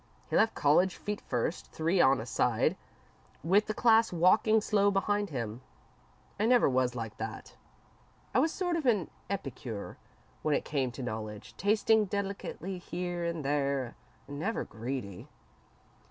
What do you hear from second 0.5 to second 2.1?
college feet first, three